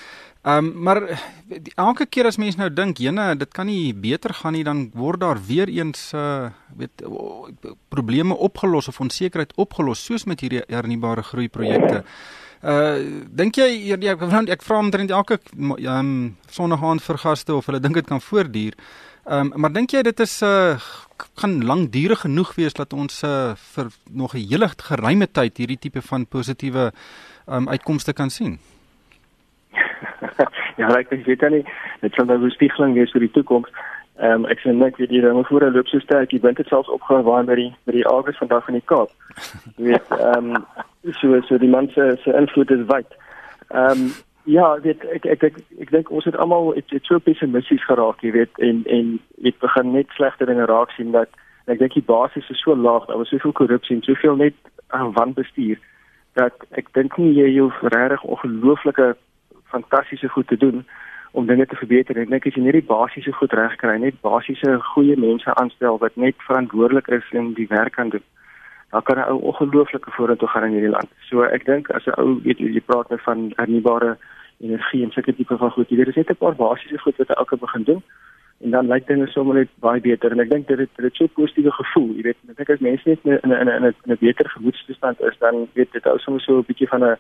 Ehm 0.43 0.67
um, 0.67 0.83
maar 0.83 1.01
die, 1.47 1.73
elke 1.77 2.07
keer 2.07 2.27
as 2.27 2.37
mense 2.37 2.59
nou 2.59 2.71
dink, 2.73 2.99
jene, 2.99 3.37
dit 3.39 3.53
kan 3.55 3.67
nie 3.71 3.95
beter 3.95 4.35
gaan 4.35 4.53
nie 4.59 4.65
dan 4.65 4.91
word 4.95 5.21
daar 5.21 5.39
weer 5.47 5.71
eens 5.71 6.11
uh 6.15 6.51
weet 6.75 7.07
probleme 7.89 8.35
opgelos 8.35 8.89
of 8.89 9.01
onsekerheid 9.01 9.53
opgelos 9.55 10.05
soos 10.05 10.25
met 10.25 10.41
hierdie 10.41 10.65
hernubare 10.67 11.23
groei 11.23 11.49
projekte. 11.49 12.03
Uh 12.63 13.23
dink 13.31 13.57
jy 13.57 13.95
ek 13.95 14.05
ek, 14.17 14.49
ek 14.49 14.63
vra 14.67 14.83
omtrent 14.83 15.11
elke 15.11 15.39
ehm 15.55 15.99
um, 15.99 16.37
sonnaand 16.51 17.03
vir 17.03 17.19
gaste 17.19 17.55
of 17.55 17.67
hulle 17.67 17.81
dink 17.81 17.95
dit 17.95 18.07
kan 18.07 18.21
voortduur. 18.21 18.75
Ehm 19.25 19.53
um, 19.53 19.61
maar 19.61 19.73
dink 19.73 19.91
jy 19.91 20.03
dit 20.05 20.21
is 20.21 20.43
uh 20.43 20.77
kan 21.41 21.65
lankdurig 21.65 22.21
genoeg 22.21 22.51
wees 22.55 22.75
dat 22.77 22.93
ons 22.93 23.23
uh 23.25 23.55
vir 23.57 23.87
nog 24.11 24.35
'n 24.35 24.45
hele 24.51 24.69
geruime 24.69 25.27
tyd 25.27 25.57
hierdie 25.57 25.79
tipe 25.79 26.03
van 26.03 26.27
positiewe 26.27 26.93
ehm 26.93 27.57
um, 27.57 27.69
uitkomste 27.69 28.13
kan 28.13 28.31
sien? 28.31 28.59
ja, 30.81 30.89
ek 30.99 31.09
weet 31.11 31.41
dan 31.41 31.53
nie, 31.53 31.65
dit 32.01 32.13
sal 32.15 32.27
nou 32.27 32.39
'n 32.45 32.51
spiegeling 32.51 32.95
wees 32.95 33.13
vir 33.13 33.21
die 33.21 33.31
toekoms. 33.31 33.71
Ehm 34.19 34.45
um, 34.45 34.47
ek 34.47 34.59
sien 34.59 34.79
net 34.79 34.97
wie 34.97 35.07
die 35.07 35.21
dinge 35.21 35.45
voor 35.45 35.71
loop 35.71 35.87
so 35.87 35.99
sterk. 35.99 36.31
Jy 36.31 36.41
bent 36.41 36.57
dit 36.57 36.67
selfs 36.67 36.89
opgehou 36.89 37.23
waar 37.23 37.45
by 37.45 37.55
die 37.55 37.73
by 37.85 37.93
die 37.93 38.07
August 38.07 38.39
vandag 38.39 38.69
in 38.69 38.75
die 38.75 38.89
Kaap. 38.93 39.11
Jy 39.77 39.85
weet 39.85 40.11
ehm 40.21 40.55
um, 40.55 40.67
so 41.11 41.41
so 41.49 41.59
die 41.59 41.73
mense 41.73 42.19
se 42.23 42.33
invloed 42.33 42.71
is 42.71 42.87
wyd. 42.87 43.17
Ehm 43.71 43.91
um, 43.91 44.13
Ja, 44.45 44.81
weet 44.81 45.05
ek 45.09 45.25
ek 45.25 45.43
ek 45.43 45.55
ek 45.81 45.91
dink 45.91 46.11
ons 46.13 46.27
het 46.29 46.37
almal 46.37 46.75
het, 46.77 46.91
het 46.93 47.07
so 47.09 47.19
pessimisties 47.19 47.85
geraak, 47.89 48.21
jy 48.21 48.35
weet, 48.35 48.59
en 48.61 48.83
en 48.85 49.15
het 49.43 49.57
begin 49.59 49.93
net 49.93 50.11
slegte 50.13 50.45
dinge 50.45 50.67
raak 50.69 50.93
sien 50.93 51.15
dat 51.17 51.33
ek 51.65 51.81
dink 51.81 51.97
die 51.97 52.05
basis 52.05 52.51
is 52.53 52.61
so 52.61 52.77
laag, 52.77 53.07
daar 53.09 53.23
was 53.23 53.33
soveel 53.33 53.57
korrupsie 53.57 53.97
en 53.97 54.03
soveel 54.05 54.37
net 54.37 54.59
aan 54.93 55.15
wanbestuur 55.17 55.81
dat 56.37 56.67
ek 56.77 56.93
dink 56.93 57.17
nie 57.17 57.33
jy 57.39 57.49
hoef 57.57 57.81
regtig 57.95 58.27
ongelooflike 58.37 59.15
fantastiese 59.73 60.29
goed 60.29 60.49
te 60.49 60.61
doen 60.61 60.85
om 61.33 61.47
dinge 61.47 61.67
te 61.67 61.77
verbeter. 61.81 62.19
Ek 62.21 62.31
dink 62.31 62.47
as 62.47 62.55
jy 62.59 62.63
net 62.67 62.77
die 62.77 62.89
basiese 62.91 63.33
goed 63.33 63.55
reg 63.57 63.79
kry, 63.81 63.97
net 63.99 64.21
basiese 64.23 64.77
goeie 64.93 65.17
mense 65.17 65.57
aanstel 65.57 65.99
wat 66.05 66.21
net 66.21 66.37
verantwoordelik 66.47 67.09
is 67.17 67.33
en 67.33 67.55
die 67.57 67.71
werk 67.73 67.97
kan 67.97 68.13
doen 68.13 68.27
dan 68.95 69.03
kan 69.03 69.19
'n 69.19 69.31
ou 69.33 69.41
ongelooflike 69.51 70.11
vorentoe 70.11 70.49
gaan 70.49 70.65
in 70.65 70.75
hierdie 70.77 70.95
land. 70.97 71.11
So 71.29 71.43
ek 71.43 71.65
dink 71.65 71.91
as 71.91 72.07
'n 72.07 72.21
ou 72.23 72.39
weet 72.47 72.59
jy 72.59 72.81
praat 72.81 73.11
net 73.11 73.23
van 73.23 73.53
hernubare 73.57 74.17
energie 74.61 75.03
en 75.03 75.11
sulke 75.11 75.35
tipe 75.35 75.57
van 75.57 75.71
goed. 75.71 75.89
Weet, 75.89 76.07
dis 76.07 76.15
net 76.15 76.31
'n 76.31 76.43
paar 76.43 76.55
basiese 76.55 76.99
goed 76.99 77.17
wat 77.17 77.37
elke 77.37 77.57
begin 77.57 77.83
doen 77.83 78.03
en 78.65 78.71
dan 78.71 78.87
lyk 78.87 79.07
dinge 79.07 79.27
sommer 79.27 79.55
net 79.55 79.69
baie 79.81 80.01
beter 80.01 80.31
en 80.31 80.41
ek 80.41 80.51
dink 80.51 80.69
dit 80.69 80.79
het 80.79 80.91
dit 80.97 81.15
so 81.15 81.25
'n 81.25 81.37
positiewe 81.39 81.73
gevoel. 81.73 82.11
Jy 82.17 82.23
weet, 82.23 82.37
ek 82.49 82.57
dink 82.57 82.71
as 82.71 82.87
mense 82.89 83.09
net 83.09 83.19
in 83.25 83.51
'n 83.51 83.61
in 83.63 83.69
'n 83.69 83.85
in 83.85 84.13
'n 84.13 84.17
beter 84.21 84.49
gemoedstoestand 84.51 85.21
is, 85.21 85.37
dan 85.39 85.69
weet 85.73 85.93
dit 85.93 86.07
ou 86.07 86.19
sommer 86.19 86.41
so 86.41 86.59
'n 86.59 86.69
bietjie 86.71 86.89
van 86.89 87.03
'n 87.05 87.17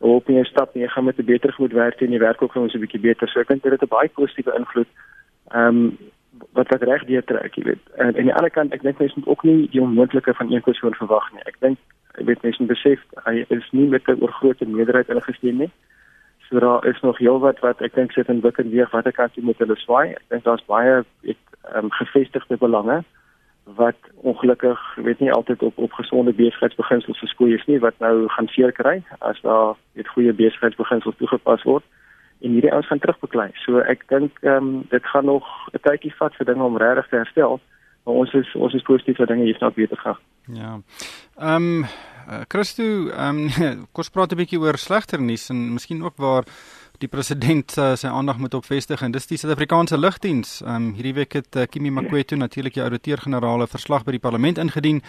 hoop 0.00 0.28
jy 0.28 0.44
stap 0.44 0.74
en 0.74 0.80
jy 0.80 0.88
gaan 0.88 1.04
met 1.04 1.18
'n 1.18 1.24
beter 1.24 1.52
gemoed 1.52 1.72
werk 1.72 2.00
en 2.00 2.10
jy 2.10 2.18
werk 2.18 2.42
ook 2.42 2.52
gewoon 2.52 2.70
so 2.70 2.76
'n 2.78 2.84
bietjie 2.86 3.00
beter. 3.00 3.28
So 3.28 3.40
ek 3.40 3.48
dink 3.48 3.62
dit 3.62 3.72
het 3.72 3.82
'n 3.82 3.94
baie 3.96 4.08
positiewe 4.08 4.58
invloed. 4.58 4.88
Ehm 5.50 5.66
um, 5.66 5.98
wat 6.52 6.68
wat 6.68 6.82
reg 6.82 7.04
deur 7.04 7.24
trek, 7.24 7.54
jy 7.54 7.64
weet. 7.64 7.82
En 7.96 8.16
aan 8.16 8.30
die 8.30 8.34
ander 8.34 8.50
kant, 8.50 8.72
ek 8.72 8.82
dink 8.82 8.98
mense 8.98 9.18
moet 9.18 9.28
ook 9.28 9.42
nie 9.42 9.68
die 9.70 9.82
onmoontlike 9.82 10.34
van 10.34 10.52
een 10.52 10.62
persoon 10.62 10.94
verwag 10.94 11.32
nie. 11.32 11.42
Ek 11.50 11.58
dink 11.60 11.78
jy 12.18 12.24
weet 12.30 12.42
mense 12.42 12.68
besef 12.70 13.02
hy 13.24 13.44
is 13.48 13.66
nie 13.72 13.88
met 13.88 14.08
'n 14.08 14.20
oorgrootste 14.22 14.66
meerderheid 14.66 15.08
ingestem 15.08 15.58
nie 15.58 15.70
So 16.48 16.58
daar 16.58 16.86
is 16.86 17.00
nog 17.00 17.18
heelwat 17.18 17.58
wat 17.58 17.80
ek 17.80 17.94
dink 17.94 18.12
sit 18.12 18.28
in 18.28 18.40
wikker 18.40 18.68
weeg 18.68 18.90
watter 18.90 19.12
kant 19.12 19.34
jy 19.34 19.42
moet 19.42 19.58
hulle 19.58 19.76
swaai. 19.80 20.12
Ek 20.12 20.24
dink 20.28 20.44
daar's 20.44 20.64
baie 20.68 21.02
het 21.24 21.40
um, 21.74 21.90
gevestigde 21.90 22.56
belange 22.56 23.02
wat 23.64 23.96
ongelukkig 24.14 24.80
weet 24.96 25.20
nie 25.20 25.32
altyd 25.32 25.62
op 25.62 25.78
op 25.78 25.92
gesonde 25.92 26.32
besigheidsbeginsels 26.36 27.18
geskoei 27.18 27.54
is 27.54 27.64
nie 27.66 27.78
wat 27.80 27.98
nou 27.98 28.28
gaan 28.28 28.48
seer 28.52 28.72
kry 28.72 29.00
as 29.18 29.40
daar 29.40 29.74
weet 29.92 30.08
goeie 30.08 30.32
besigheidsbeginsels 30.32 31.16
toegepas 31.16 31.62
word 31.62 31.84
en 32.44 32.56
hierdie 32.56 32.72
ouens 32.72 32.86
gaan 32.86 33.00
terugbeklei. 33.02 33.50
So 33.64 33.80
ek 33.80 34.04
dink 34.12 34.38
ehm 34.42 34.56
um, 34.56 34.82
dit 34.92 35.06
gaan 35.12 35.24
nog 35.24 35.46
'n 35.72 35.82
tydjie 35.82 36.14
vat 36.18 36.34
vir 36.38 36.46
dinge 36.46 36.64
om 36.64 36.76
regtig 36.76 37.08
te 37.08 37.16
herstel. 37.16 37.60
Maar 38.04 38.14
ons 38.14 38.32
is 38.32 38.54
ons 38.54 38.74
is 38.74 38.82
positief 38.82 39.16
dat 39.16 39.28
dinge 39.28 39.44
hier 39.44 39.56
nou 39.60 39.72
beter 39.72 39.96
gaan. 39.96 40.18
Ja. 40.52 40.80
Ehm 41.38 41.84
um, 41.84 41.84
Christo, 42.48 43.08
ehm 43.08 43.48
um, 43.62 43.86
kos 43.96 44.10
praat 44.10 44.32
'n 44.32 44.36
bietjie 44.36 44.60
oor 44.60 44.78
slegter 44.78 45.20
nuus 45.20 45.48
en 45.50 45.72
miskien 45.72 46.04
ook 46.04 46.16
waar 46.16 46.44
die 47.02 47.08
president 47.10 47.74
uh, 47.78 47.94
sy 47.98 48.06
aandag 48.06 48.38
moet 48.38 48.54
op 48.54 48.66
vestig 48.66 49.02
en 49.02 49.12
dis 49.14 49.26
die 49.26 49.38
Suid-Afrikaanse 49.40 49.98
lugdiens. 49.98 50.60
Ehm 50.62 50.74
um, 50.74 50.92
hierdie 50.94 51.14
week 51.14 51.32
het 51.32 51.56
uh, 51.56 51.66
Kimi 51.70 51.90
Makwetu 51.90 52.36
natuurlik 52.36 52.74
die 52.74 52.82
ouditeur-generaal 52.82 53.62
'n 53.62 53.72
verslag 53.72 54.04
by 54.04 54.12
die 54.12 54.22
parlement 54.22 54.58
ingedien 54.58 55.02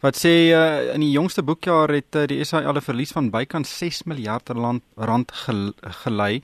wat 0.00 0.16
sê 0.16 0.52
uh, 0.52 0.94
in 0.94 1.00
die 1.00 1.10
jongste 1.10 1.42
boekjaar 1.42 1.88
het 1.88 2.14
uh, 2.14 2.26
die 2.26 2.44
SAL 2.44 2.76
'n 2.76 2.80
verlies 2.80 3.12
van 3.12 3.30
bykans 3.30 3.78
6 3.78 4.04
miljard 4.04 4.48
rand 4.96 5.32
gel 5.32 5.72
gelei. 6.04 6.42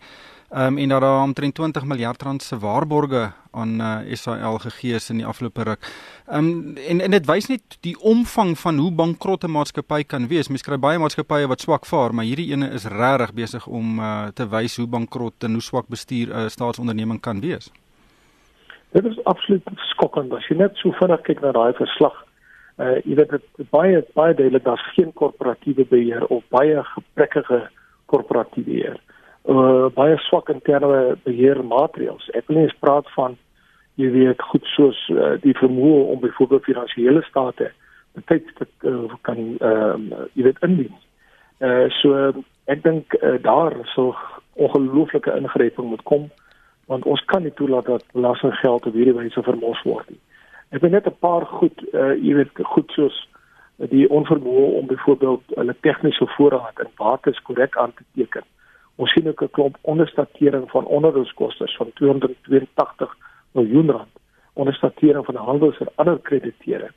Um, 0.53 0.79
en 0.79 0.89
dat 0.89 1.01
daar 1.01 1.23
omtrent 1.23 1.55
20 1.55 1.85
miljard 1.85 2.23
rand 2.23 2.43
se 2.43 2.59
waarborge 2.59 3.31
aan 3.51 3.81
uh, 3.81 4.11
eh, 4.11 4.17
SAL 4.17 4.59
gegee 4.59 4.95
is 4.95 5.11
in 5.11 5.17
die 5.17 5.27
afgelope 5.27 5.63
ruk. 5.63 5.93
Um, 6.33 6.77
en 6.77 7.01
en 7.01 7.11
dit 7.11 7.27
wys 7.27 7.47
net 7.47 7.77
die 7.81 7.95
omvang 8.01 8.59
van 8.59 8.79
hoe 8.79 8.91
bankrot 8.93 9.45
'n 9.47 9.51
maatskappy 9.51 10.03
kan 10.03 10.27
wees. 10.27 10.49
Mens 10.49 10.63
kry 10.63 10.79
baie 10.79 10.99
maatskappye 10.99 11.47
wat 11.47 11.61
swak 11.61 11.87
vaar, 11.87 12.15
maar 12.15 12.25
hierdie 12.25 12.51
ene 12.51 12.71
is 12.71 12.85
regtig 12.85 13.33
besig 13.33 13.67
om 13.67 13.99
uh, 13.99 14.27
te 14.35 14.49
wys 14.49 14.77
hoe 14.77 14.87
bankrot 14.87 15.45
en 15.45 15.53
hoe 15.53 15.63
swak 15.63 15.87
bestuur 15.89 16.27
'n 16.35 16.39
uh, 16.39 16.49
staatsonderneming 16.49 17.21
kan 17.21 17.41
wees. 17.41 17.71
Dit 18.93 19.05
is 19.05 19.25
absoluut 19.25 19.63
skokkend 19.77 20.33
as 20.33 20.49
jy 20.49 20.57
net 20.57 20.77
so 20.77 20.91
vinnig 20.91 21.21
kyk 21.23 21.41
na 21.41 21.53
daai 21.53 21.73
verslag. 21.73 22.27
Uh 22.79 22.99
jy 23.05 23.15
weet 23.15 23.31
dit 23.31 23.71
baie 23.71 24.03
baie 24.15 24.35
duidelik 24.35 24.65
daar's 24.65 24.93
geen 24.95 25.13
korporatiewe 25.13 25.85
beheer 25.85 26.27
of 26.27 26.43
baie 26.49 26.83
gebrekkige 26.83 27.69
korporatiewe 28.07 28.67
beheer 28.67 28.99
uh, 28.99 29.20
baie 29.45 30.17
swak 30.19 30.49
interne 30.49 31.17
beheermaatreëls. 31.25 32.29
Ek 32.37 32.47
wil 32.49 32.59
nie 32.61 32.75
praat 32.81 33.09
van 33.17 33.37
jy 34.01 34.11
weet 34.11 34.43
goed 34.53 34.67
soos 34.75 34.99
uh, 35.13 35.37
die 35.43 35.55
vermoë 35.57 36.11
om 36.13 36.21
byvoorbeeld 36.21 36.65
finansiële 36.65 37.23
state 37.29 37.71
betyds 38.17 38.53
te 38.59 38.67
uh, 38.89 39.13
kan 39.27 39.39
uh, 39.61 40.27
jy 40.35 40.47
weet 40.49 40.61
indien. 40.67 40.95
Uh, 41.61 41.89
so 42.01 42.33
ek 42.73 42.85
dink 42.85 43.17
uh, 43.21 43.37
daar 43.43 43.77
sou 43.95 44.13
ongelooflike 44.61 45.33
ingryping 45.37 45.91
moet 45.93 46.05
kom 46.09 46.31
want 46.91 47.07
ons 47.07 47.23
kan 47.31 47.45
nie 47.47 47.55
toelaat 47.55 47.87
dat 47.87 48.07
belastinggeld 48.13 48.87
op 48.87 48.97
hierdie 48.97 49.15
wyse 49.15 49.43
vermors 49.47 49.83
word 49.87 50.09
nie. 50.11 50.19
Ek 50.75 50.83
het 50.83 50.91
net 50.91 51.07
'n 51.07 51.21
paar 51.21 51.47
goed 51.47 51.77
uh, 51.93 52.15
jy 52.15 52.35
weet 52.35 52.65
goed 52.75 52.91
soos 52.97 53.27
die 53.89 54.09
onvermoë 54.11 54.73
om 54.79 54.87
byvoorbeeld 54.87 55.43
hulle 55.57 55.77
tegniese 55.81 56.27
voorraad 56.37 56.81
en 56.85 56.91
bates 56.97 57.43
korrek 57.43 57.77
aan 57.77 57.95
te 57.95 58.05
teken. 58.15 58.45
Ons 59.01 59.13
sien 59.13 59.29
ook 59.29 59.43
'n 59.43 59.51
klomp 59.51 59.77
onderstatering 59.81 60.71
van 60.71 60.85
onderhoudskoste 60.85 61.67
van 61.79 61.91
282 61.95 63.17
miljoen 63.53 63.91
rand. 63.91 64.15
Onderstatering 64.53 65.25
van 65.25 65.35
handels 65.35 65.79
en 65.79 65.93
ander 65.95 66.19
krediteure. 66.19 66.91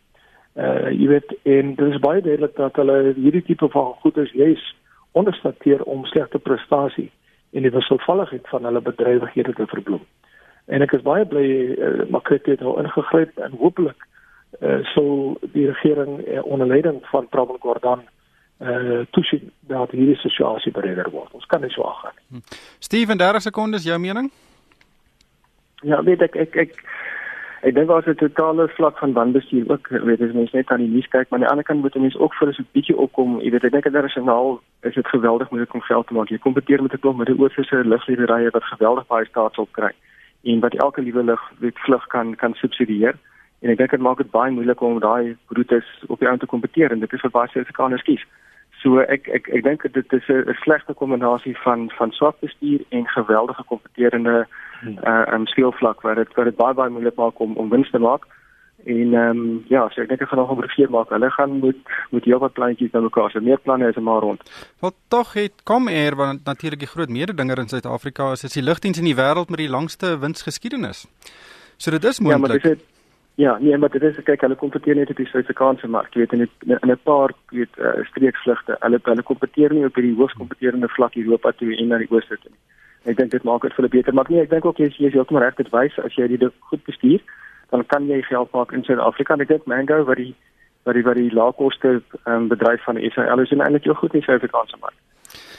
Uh 0.55 0.91
jy 0.91 1.07
weet 1.07 1.35
en 1.43 1.75
dit 1.75 1.93
is 1.93 1.99
baie 1.99 2.21
duidelik 2.21 2.55
dat 2.55 2.75
hulle 2.75 3.13
hierdie 3.15 3.43
tipe 3.43 3.69
van 3.69 3.93
goederes 4.01 4.31
juis 4.31 4.75
onderstateer 5.11 5.83
om 5.83 6.05
slegte 6.05 6.39
prestasie 6.39 7.11
en 7.51 7.61
die 7.61 7.71
wisselvalligheid 7.71 8.47
van 8.47 8.63
hulle 8.63 8.81
bedrywighede 8.81 9.53
te 9.53 9.67
verbloem. 9.67 10.05
En 10.65 10.81
ek 10.81 10.91
is 10.91 11.01
baie 11.01 11.25
bly 11.25 11.47
uh, 11.47 12.05
Makret 12.09 12.45
het 12.45 12.59
nou 12.59 12.79
ingegryp 12.83 13.37
en 13.37 13.51
hopelik 13.51 14.07
uh 14.61 14.83
sou 14.83 15.35
die 15.51 15.67
regering 15.67 16.27
uh, 16.27 16.45
onder 16.45 16.67
leiding 16.67 16.99
van 17.05 17.27
Prabal 17.27 17.57
Gordhan 17.59 17.99
uh 17.99 18.22
toesien 19.11 19.51
dat 19.67 19.91
hierdie 19.91 20.15
situasie 20.15 20.71
beredder 20.71 21.09
word. 21.11 21.31
Ons 21.33 21.45
kan 21.45 21.61
nie 21.61 21.69
so 21.69 21.83
aangaan 21.83 22.13
nie. 22.29 22.41
Steven, 22.79 23.17
30 23.17 23.41
sekondes 23.41 23.83
jou 23.83 23.99
mening? 23.99 24.31
Ja, 25.83 26.03
weet 26.03 26.21
ek 26.21 26.35
ek 26.35 26.55
ek 26.55 26.77
ek 27.63 27.75
dink 27.75 27.87
daar's 27.87 28.07
'n 28.07 28.15
totale 28.15 28.67
vlak 28.67 28.97
van 28.97 29.13
wanbestuur 29.13 29.69
ook, 29.71 29.87
weet 29.87 30.19
jy, 30.19 30.31
mense 30.33 30.55
net 30.55 30.71
aan 30.71 30.79
die 30.79 30.87
nuus 30.87 31.07
kyk, 31.07 31.29
maar 31.29 31.39
aan 31.39 31.45
die 31.45 31.51
ander 31.51 31.63
kant 31.63 31.81
moet 31.81 31.95
mense 31.95 32.19
ook 32.19 32.33
vir 32.33 32.47
'n 32.47 32.67
bietjie 32.71 32.97
opkom. 32.97 33.41
Jy 33.41 33.51
weet, 33.51 33.63
ek 33.63 33.71
dink 33.71 33.85
internasionaal 33.85 34.61
is 34.81 34.93
dit 34.93 35.07
geweldig 35.07 35.49
moet 35.49 35.59
dit 35.59 35.71
om 35.71 35.81
geld 35.81 36.07
te 36.07 36.13
maak. 36.13 36.29
Jy 36.29 36.37
kompeteer 36.37 36.81
met 36.81 36.93
'n 36.93 36.99
klomp 36.99 37.39
oorseese 37.39 37.83
luglederye 37.85 38.49
wat 38.49 38.63
geweldig 38.63 39.07
baie 39.07 39.25
staatsop 39.25 39.71
kry 39.71 39.91
en 40.43 40.59
wat 40.59 40.73
elke 40.73 41.01
liewe 41.01 41.23
lug 41.23 41.41
weet 41.59 41.79
vlug 41.79 42.07
kan 42.07 42.35
kan 42.35 42.53
subsidieer. 42.53 43.15
En 43.61 43.69
ek 43.69 43.77
dink 43.77 43.91
dit 43.91 43.99
maak 43.99 44.17
dit 44.17 44.31
baie 44.31 44.51
moeilik 44.51 44.81
om 44.81 44.99
daai 44.99 45.37
roetes 45.47 45.85
op 46.07 46.19
die 46.19 46.27
ou 46.27 46.37
te 46.37 46.45
kompeteer 46.45 46.91
en 46.91 46.99
dit 46.99 47.13
is 47.13 47.21
vir 47.21 47.31
baie 47.31 47.47
Suid-Afrikaners 47.47 48.03
kies. 48.03 48.25
So 48.83 48.99
ek 48.99 49.29
ek 49.31 49.47
ek 49.47 49.63
dink 49.63 49.85
dit 49.95 50.13
is 50.13 50.27
'n 50.27 50.55
slegte 50.61 50.93
kombinasie 50.93 51.55
van 51.63 51.89
van 51.97 52.11
swak 52.11 52.39
bestuur 52.39 52.81
en 52.89 53.07
geweldige 53.07 53.63
kompeterende 53.63 54.47
hmm. 54.81 54.97
uh 55.07 55.25
um 55.33 55.45
speelvlak 55.47 56.01
waar 56.01 56.15
dit 56.15 56.33
waar 56.35 56.45
dit 56.45 56.55
baie 56.55 56.73
baie 56.73 56.89
moeilik 56.89 57.15
maak 57.15 57.39
om 57.39 57.55
om 57.55 57.69
wins 57.69 57.91
te 57.91 57.99
maak. 57.99 58.27
En 58.85 59.13
ehm 59.13 59.39
um, 59.39 59.63
ja, 59.67 59.89
so 59.89 60.01
ek 60.01 60.09
dink 60.09 60.21
ek 60.21 60.27
gaan 60.27 60.39
nog 60.39 60.51
'n 60.51 60.67
verkeer 60.67 60.89
maak. 60.89 61.09
Hulle 61.09 61.29
gaan 61.31 61.51
moet 61.59 61.79
moet 62.11 62.25
heelwat 62.25 62.53
plannetjies 62.53 62.91
nou 62.91 63.03
mekaar. 63.03 63.31
So 63.31 63.39
meer 63.39 63.59
planne 63.59 63.87
is 63.87 63.95
maar 63.95 64.21
rond. 64.21 64.41
Wat 64.79 64.95
tog 65.07 65.33
het 65.33 65.63
kom 65.63 65.87
eer 65.87 66.15
want 66.15 66.43
natuurlik 66.43 66.79
die 66.79 66.93
groot 66.95 67.09
mededinger 67.09 67.57
in 67.59 67.67
Suid-Afrika 67.67 68.31
is 68.31 68.41
dit 68.41 68.53
die 68.53 68.63
lugdiens 68.63 68.97
in 68.97 69.05
die 69.05 69.15
wêreld 69.15 69.49
met 69.49 69.59
die 69.59 69.69
langste 69.69 70.19
winsgeskiedenis. 70.19 71.07
So 71.77 71.91
dit 71.91 72.03
is 72.03 72.19
moontlik. 72.19 72.63
Ja, 72.63 72.69
maar 72.69 72.92
Ja, 73.35 73.57
nee, 73.57 73.77
maar 73.77 73.89
dit 73.89 74.03
is 74.03 74.17
kyk 74.23 74.41
hulle 74.45 74.55
kompeteer 74.55 74.95
net 74.95 75.09
op 75.09 75.17
die 75.17 75.25
Suid-Afrikaanse 75.25 75.87
mark, 75.89 76.13
jy 76.13 76.21
weet 76.21 76.33
in 76.33 76.41
'n 76.43 76.91
'n 76.91 76.99
paar 77.03 77.31
weet 77.49 77.77
uh, 77.77 78.05
streeksvlugte. 78.09 78.75
Hulle 78.79 78.99
hulle 79.03 79.23
kompeteer 79.23 79.73
nie 79.73 79.85
op 79.85 79.95
die 79.95 80.13
hoogs 80.15 80.33
kompeterende 80.33 80.87
vlak 80.87 81.15
Europa 81.15 81.51
toe 81.51 81.75
en 81.75 81.87
na 81.87 81.97
die 81.97 82.11
ooste 82.11 82.37
toe 82.37 82.51
nie. 82.51 82.61
Ek 83.03 83.17
dink 83.17 83.31
dit 83.31 83.43
maak 83.43 83.61
dit 83.61 83.73
vir 83.73 83.83
hulle 83.83 83.95
beter, 83.95 84.13
maar 84.13 84.25
nee, 84.29 84.41
ek 84.41 84.49
dink 84.49 84.65
ook 84.65 84.77
jy 84.77 84.93
jy 84.97 85.07
is 85.07 85.13
heeltemal 85.13 85.41
reg 85.41 85.55
dit 85.55 85.69
wys 85.69 85.97
as 85.99 86.15
jy 86.15 86.27
dit 86.27 86.53
goed 86.59 86.83
bestuur, 86.83 87.21
dan 87.71 87.85
kan 87.85 88.07
jy 88.07 88.21
geld 88.21 88.51
maak 88.53 88.71
in 88.71 88.83
Suid-Afrika. 88.83 89.33
Ek 89.33 89.47
dink 89.47 89.65
Mango 89.65 90.03
wat 90.03 90.17
die 90.17 90.35
wat 90.83 90.93
die 90.93 91.03
wat 91.03 91.15
die 91.15 91.33
laagkoste 91.33 92.01
um, 92.25 92.47
bedryf 92.47 92.83
van 92.83 92.97
Israel 92.97 93.39
is 93.39 93.51
eintlik 93.51 93.83
heel 93.83 93.93
goed 93.97 94.13
in 94.13 94.21
Suid-Afrikaanse 94.21 94.77
mark. 94.79 94.93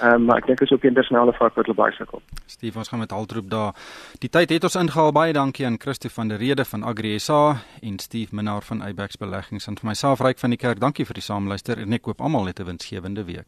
Ehm 0.00 0.14
um, 0.14 0.24
maar 0.24 0.36
ek 0.42 0.46
dink 0.46 0.60
is 0.60 0.72
ook 0.72 0.82
internasionale 0.82 1.32
vlak 1.32 1.54
wat 1.54 1.66
hulle 1.66 1.76
baie 1.76 1.92
sukkel. 1.92 2.22
Steve, 2.46 2.78
ons 2.78 2.88
gaan 2.88 2.98
met 2.98 3.12
altroep 3.12 3.50
daar. 3.50 3.74
Die 4.18 4.30
tyd 4.30 4.50
het 4.50 4.64
ons 4.64 4.74
ingehaal. 4.74 5.12
Baie 5.12 5.32
dankie 5.32 5.66
aan 5.66 5.78
Christo 5.78 6.08
van 6.08 6.28
der 6.28 6.38
Rede 6.38 6.64
van 6.64 6.82
Agri 6.82 7.18
SA 7.18 7.56
en 7.82 7.98
Steve 7.98 8.34
Minnar 8.34 8.62
van 8.62 8.82
Abex 8.82 9.16
Beleggings 9.16 9.66
en 9.66 9.78
vir 9.78 9.88
myself 9.88 10.20
ryk 10.20 10.38
van 10.38 10.50
die 10.50 10.58
kerk. 10.58 10.80
Dankie 10.80 11.06
vir 11.06 11.14
die 11.14 11.22
saamluister 11.22 11.78
en 11.78 11.92
ek 11.92 12.02
koop 12.02 12.20
almal 12.20 12.44
net 12.44 12.60
'n 12.60 12.64
winsgewende 12.64 13.24
week. 13.24 13.42